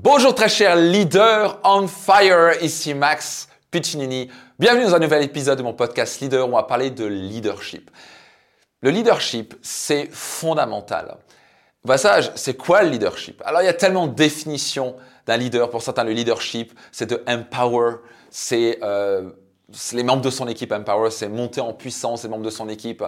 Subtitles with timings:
[0.00, 4.30] Bonjour très cher leader on fire, ici Max Piccinini.
[4.56, 7.90] Bienvenue dans un nouvel épisode de mon podcast Leader où on va parler de leadership.
[8.80, 11.16] Le leadership, c'est fondamental.
[11.84, 13.42] Au passage, c'est quoi le leadership?
[13.44, 14.94] Alors il y a tellement de définitions
[15.26, 15.68] d'un leader.
[15.68, 17.96] Pour certains, le leadership, c'est de empower,
[18.30, 19.30] c'est euh,
[19.94, 23.02] les membres de son équipe empower, c'est monter en puissance les membres de son équipe.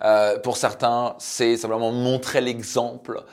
[0.00, 3.24] Euh, pour certains, c'est simplement montrer l'exemple.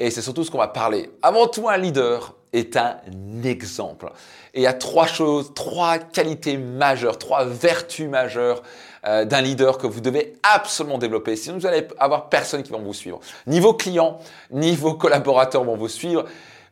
[0.00, 1.10] Et c'est surtout ce qu'on va parler.
[1.20, 2.96] Avant tout, un leader est un
[3.44, 4.10] exemple.
[4.54, 8.62] Et il y a trois choses, trois qualités majeures, trois vertus majeures
[9.06, 11.36] euh, d'un leader que vous devez absolument développer.
[11.36, 13.20] Sinon, vous allez avoir personne qui va vous suivre.
[13.46, 14.18] Ni vos clients,
[14.50, 16.24] ni vos collaborateurs vont vous suivre.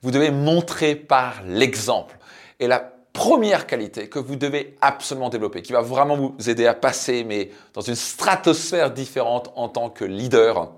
[0.02, 2.16] Vous devez montrer par l'exemple.
[2.58, 6.74] Et la première qualité que vous devez absolument développer, qui va vraiment vous aider à
[6.74, 10.70] passer, mais dans une stratosphère différente en tant que leader,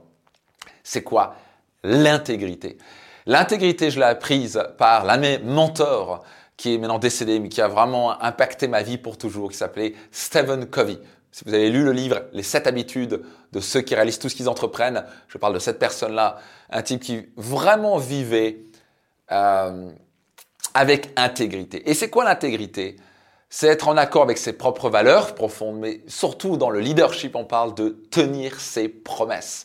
[0.83, 1.37] c'est quoi?
[1.83, 2.79] L'intégrité.
[3.27, 6.25] L'intégrité, je l'ai apprise par l'un de mes mentors
[6.57, 9.95] qui est maintenant décédé, mais qui a vraiment impacté ma vie pour toujours, qui s'appelait
[10.11, 10.99] Stephen Covey.
[11.33, 14.35] Si vous avez lu le livre Les 7 habitudes de ceux qui réalisent tout ce
[14.35, 16.37] qu'ils entreprennent, je parle de cette personne-là,
[16.71, 18.65] un type qui vraiment vivait
[19.33, 19.91] euh,
[20.75, 21.89] avec intégrité.
[21.89, 22.97] Et c'est quoi l'intégrité?
[23.49, 27.45] C'est être en accord avec ses propres valeurs profondes, mais surtout dans le leadership, on
[27.45, 29.65] parle de tenir ses promesses.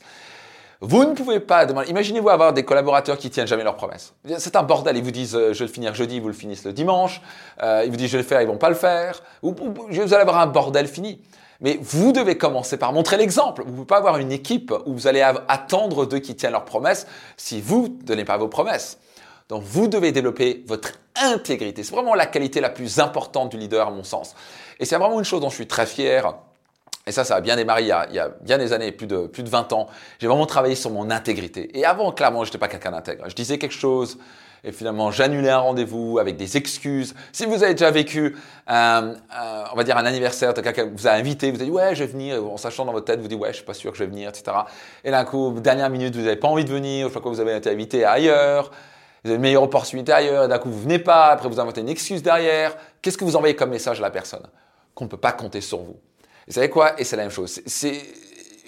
[0.81, 1.89] Vous ne pouvez pas demander.
[1.89, 4.13] Imaginez-vous avoir des collaborateurs qui tiennent jamais leurs promesses.
[4.37, 4.97] C'est un bordel.
[4.97, 7.21] Ils vous disent euh, je vais le finir jeudi, vous le finissez le dimanche.
[7.63, 9.21] Euh, ils vous disent je vais le faire, ils vont pas le faire.
[9.41, 11.21] Ou, vous allez avoir un bordel fini.
[11.61, 13.63] Mais vous devez commencer par montrer l'exemple.
[13.63, 16.65] Vous ne pouvez pas avoir une équipe où vous allez attendre d'eux qui tiennent leurs
[16.65, 18.99] promesses si vous ne donnez pas vos promesses.
[19.47, 21.83] Donc vous devez développer votre intégrité.
[21.83, 24.35] C'est vraiment la qualité la plus importante du leader à mon sens.
[24.79, 26.35] Et c'est vraiment une chose dont je suis très fier
[27.07, 28.91] et ça, ça a bien démarré il y a, il y a bien des années,
[28.91, 29.87] plus de, plus de 20 ans.
[30.19, 31.77] J'ai vraiment travaillé sur mon intégrité.
[31.77, 33.25] Et avant, clairement, je n'étais pas quelqu'un d'intègre.
[33.29, 34.17] Je disais quelque chose
[34.65, 37.13] et finalement, j'annulais un rendez-vous avec des excuses.
[37.31, 39.13] Si vous avez déjà vécu, un,
[39.71, 42.11] on va dire, un anniversaire quelqu'un vous a invité, vous avez dit, ouais, je vais
[42.11, 44.03] venir, en sachant dans votre tête, vous dites, ouais, je suis pas sûr que je
[44.03, 44.57] vais venir, etc.
[45.03, 47.55] Et d'un coup, dernière minute, vous n'avez pas envie de venir, crois que vous avez
[47.55, 48.71] été invité ailleurs,
[49.23, 51.81] vous avez une meilleure opportunité ailleurs, et d'un coup, vous venez pas, après vous inventez
[51.81, 52.75] une excuse derrière.
[53.03, 54.47] Qu'est-ce que vous envoyez comme message à la personne?
[54.95, 55.99] Qu'on ne peut pas compter sur vous.
[56.47, 56.99] Vous savez quoi?
[56.99, 57.61] Et c'est la même chose.
[57.65, 58.01] C'est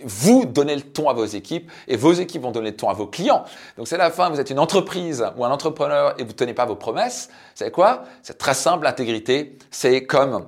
[0.04, 2.94] vous donnez le ton à vos équipes et vos équipes vont donner le ton à
[2.94, 3.44] vos clients.
[3.78, 6.54] Donc c'est la fin, vous êtes une entreprise ou un entrepreneur et vous ne tenez
[6.54, 7.30] pas vos promesses.
[7.30, 8.04] Vous savez quoi?
[8.22, 10.46] C'est très simple, l'intégrité, c'est comme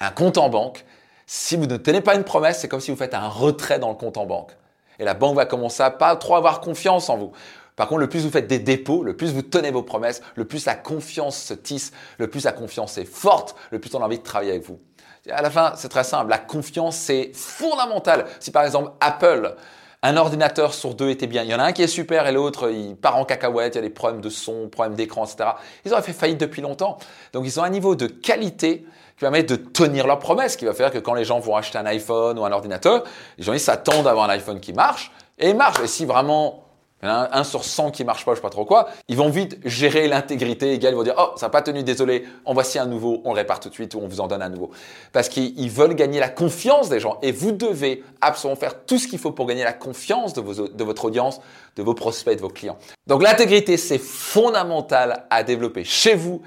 [0.00, 0.84] un compte en banque.
[1.26, 3.90] Si vous ne tenez pas une promesse, c'est comme si vous faites un retrait dans
[3.90, 4.56] le compte en banque.
[4.98, 7.32] Et la banque va commencer à pas trop avoir confiance en vous.
[7.76, 10.44] Par contre, le plus vous faites des dépôts, le plus vous tenez vos promesses, le
[10.44, 14.04] plus la confiance se tisse, le plus la confiance est forte, le plus on a
[14.04, 14.80] envie de travailler avec vous.
[15.30, 16.30] À la fin, c'est très simple.
[16.30, 18.26] La confiance, c'est fondamental.
[18.40, 19.54] Si par exemple Apple,
[20.02, 22.32] un ordinateur sur deux était bien, il y en a un qui est super et
[22.32, 25.50] l'autre, il part en cacahuète, il y a des problèmes de son, problèmes d'écran, etc.
[25.84, 26.98] Ils auraient fait faillite depuis longtemps.
[27.32, 28.86] Donc ils ont un niveau de qualité
[29.16, 31.76] qui permet de tenir leurs promesses, qui va faire que quand les gens vont acheter
[31.76, 33.04] un iPhone ou un ordinateur,
[33.36, 35.80] les gens ils s'attendent à avoir un iPhone qui marche et il marche.
[35.82, 36.64] Et si vraiment
[37.08, 38.88] a un, sur 100 qui marche pas, je sais pas trop quoi.
[39.08, 40.74] Ils vont vite gérer l'intégrité.
[40.74, 43.36] Ils vont dire, oh, ça n'a pas tenu, désolé, en voici un nouveau, on le
[43.36, 44.70] répare tout de suite ou on vous en donne un nouveau.
[45.12, 47.18] Parce qu'ils veulent gagner la confiance des gens.
[47.22, 50.68] Et vous devez absolument faire tout ce qu'il faut pour gagner la confiance de, vos,
[50.68, 51.40] de votre audience,
[51.76, 52.78] de vos prospects, de vos clients.
[53.06, 56.42] Donc l'intégrité, c'est fondamental à développer chez vous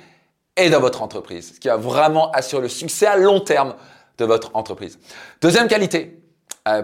[0.55, 1.53] et dans votre entreprise.
[1.55, 3.75] Ce qui va vraiment assurer le succès à long terme
[4.17, 4.99] de votre entreprise.
[5.41, 6.22] Deuxième qualité,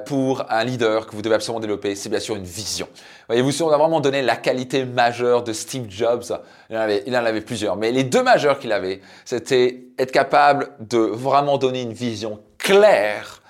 [0.06, 2.90] pour un leader que vous devez absolument développer, c'est bien sûr une vision.
[3.28, 6.26] Voyez-vous, si on a vraiment donné la qualité majeure de Steve Jobs,
[6.70, 6.82] il en
[7.14, 11.94] avait, plusieurs, mais les deux majeures qu'il avait, c'était être capable de vraiment donner une
[11.94, 13.42] vision claire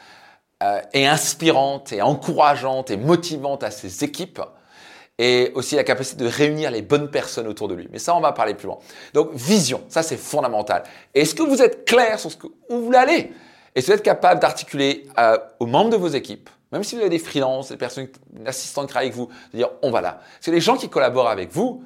[0.62, 4.42] euh, et inspirante et encourageante et motivante à ses équipes
[5.18, 7.88] et aussi la capacité de réunir les bonnes personnes autour de lui.
[7.92, 8.78] Mais ça, on va parler plus loin.
[9.14, 10.84] Donc, vision, ça c'est fondamental.
[11.14, 13.34] Est-ce que vous êtes clair sur ce que, vous voulez aller?
[13.80, 17.02] Et si vous êtes capable d'articuler euh, aux membres de vos équipes, même si vous
[17.02, 20.02] avez des freelances, des personnes, une assistante qui travaille avec vous, de dire on va
[20.02, 20.20] là.
[20.34, 21.82] Parce que les gens qui collaborent avec vous,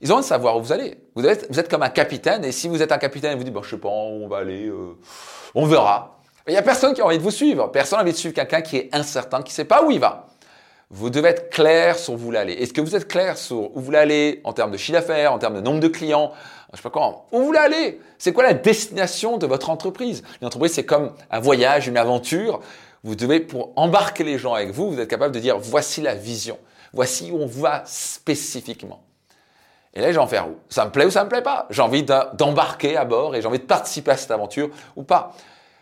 [0.00, 0.96] ils ont envie de savoir où vous allez.
[1.16, 3.64] Vous êtes, comme un capitaine, et si vous êtes un capitaine et vous dites bon,
[3.64, 4.96] je sais pas on va aller, euh,
[5.56, 6.20] on verra.
[6.46, 7.66] Il n'y a personne qui a envie de vous suivre.
[7.72, 9.98] Personne n'a envie de suivre quelqu'un qui est incertain, qui ne sait pas où il
[9.98, 10.28] va.
[10.90, 12.54] Vous devez être clair sur où vous voulez aller.
[12.54, 15.34] Est-ce que vous êtes clair sur où vous voulez aller en termes de chiffre d'affaires,
[15.34, 16.32] en termes de nombre de clients,
[16.72, 17.26] je sais pas comment.
[17.30, 18.00] Où vous voulez aller?
[18.16, 20.22] C'est quoi la destination de votre entreprise?
[20.40, 22.60] Une entreprise, c'est comme un voyage, une aventure.
[23.04, 26.14] Vous devez, pour embarquer les gens avec vous, vous êtes capable de dire voici la
[26.14, 26.58] vision,
[26.94, 29.02] voici où on va spécifiquement.
[29.92, 31.66] Et là, j'ai envie faire Ça me plaît ou ça me plaît pas?
[31.70, 35.34] J'ai envie d'embarquer à bord et j'ai envie de participer à cette aventure ou pas?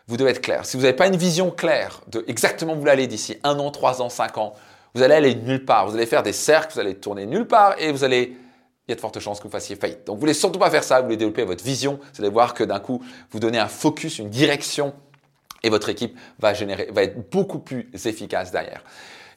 [0.08, 0.66] Vous devez être clair.
[0.66, 3.70] Si vous n'avez pas une vision claire de exactement où vous aller d'ici un an,
[3.70, 4.54] trois ans, cinq ans,
[4.96, 5.87] vous allez aller nulle part.
[5.87, 8.37] Vous allez faire des cercles, vous allez tourner nulle part et vous allez
[8.88, 10.06] il y a de fortes chances que vous fassiez faillite.
[10.06, 11.00] Donc, vous voulez surtout pas faire ça.
[11.00, 11.98] Vous voulez développer votre vision.
[12.14, 14.94] Vous allez voir que d'un coup, vous donnez un focus, une direction
[15.64, 18.84] et votre équipe va générer, va être beaucoup plus efficace derrière.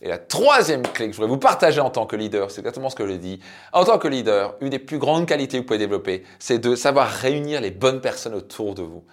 [0.01, 2.89] Et la troisième clé que je voudrais vous partager en tant que leader, c'est exactement
[2.89, 3.39] ce que je dis.
[3.73, 6.75] En tant que leader, une des plus grandes qualités que vous pouvez développer, c'est de
[6.75, 9.03] savoir réunir les bonnes personnes autour de vous.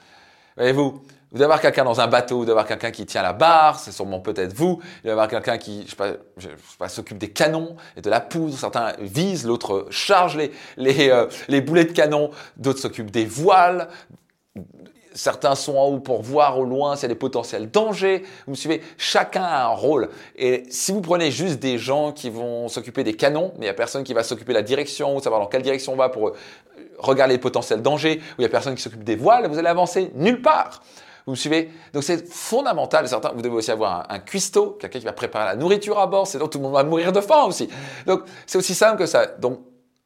[0.57, 1.03] Voyez-vous,
[1.33, 3.81] vous devez avoir quelqu'un dans un bateau, vous devez avoir quelqu'un qui tient la barre,
[3.81, 4.77] c'est sûrement peut-être vous.
[4.77, 8.57] Vous devez avoir quelqu'un qui, je sais pas, s'occupe des canons et de la poudre.
[8.57, 13.89] Certains visent, l'autre charge les, les, euh, les boulets de canon, d'autres s'occupent des voiles.
[15.15, 18.23] Certains sont en haut pour voir au loin s'il y a des potentiels dangers.
[18.45, 20.11] Vous me suivez Chacun a un rôle.
[20.37, 23.69] Et si vous prenez juste des gens qui vont s'occuper des canons, mais il n'y
[23.69, 26.09] a personne qui va s'occuper de la direction ou savoir dans quelle direction on va
[26.09, 26.33] pour
[26.99, 29.69] regarder les potentiels dangers, ou il n'y a personne qui s'occupe des voiles, vous allez
[29.69, 30.83] avancer nulle part.
[31.27, 31.71] Vous me suivez?
[31.93, 33.09] Donc c'est fondamental.
[33.09, 36.07] Certains, vous devez aussi avoir un, un cuistot, quelqu'un qui va préparer la nourriture à
[36.07, 37.69] bord, sinon tout le monde va mourir de faim aussi.
[38.07, 39.27] Donc c'est aussi simple que ça.
[39.27, 39.61] Donc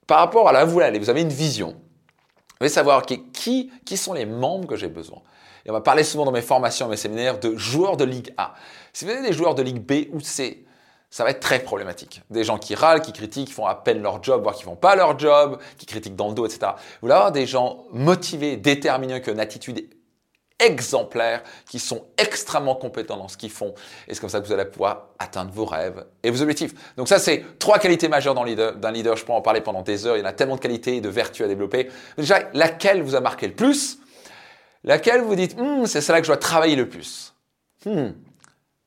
[0.06, 1.68] par rapport à la voile, vous avez une vision.
[1.68, 5.18] Vous allez savoir qui, qui sont les membres que j'ai besoin.
[5.64, 8.54] Et on va parler souvent dans mes formations, mes séminaires de joueurs de Ligue A.
[8.92, 10.64] Si vous avez des joueurs de Ligue B ou C,
[11.10, 12.22] ça va être très problématique.
[12.30, 14.76] Des gens qui râlent, qui critiquent, qui font à peine leur job, voire qui font
[14.76, 16.72] pas leur job, qui critiquent dans le dos, etc.
[17.02, 19.88] Vous allez avoir des gens motivés, déterminés, qui ont une attitude
[20.60, 23.74] exemplaires, qui sont extrêmement compétents dans ce qu'ils font.
[24.08, 26.72] Et c'est comme ça que vous allez pouvoir atteindre vos rêves et vos objectifs.
[26.96, 29.16] Donc ça, c'est trois qualités majeures d'un leader, leader.
[29.16, 30.16] Je peux en parler pendant des heures.
[30.16, 31.88] Il y en a tellement de qualités et de vertus à développer.
[32.16, 33.98] Déjà, laquelle vous a marqué le plus?
[34.84, 37.34] Laquelle vous dites, hmm, c'est celle-là que je dois travailler le plus
[37.84, 38.10] hmm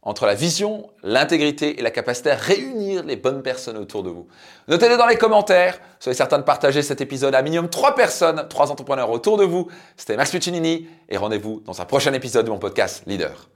[0.03, 4.27] entre la vision, l'intégrité et la capacité à réunir les bonnes personnes autour de vous.
[4.67, 5.79] Notez-le dans les commentaires.
[5.99, 9.67] Soyez certain de partager cet épisode à minimum trois personnes, trois entrepreneurs autour de vous.
[9.95, 13.52] C'était Max Puccinini et rendez-vous dans un prochain épisode de mon podcast Leader.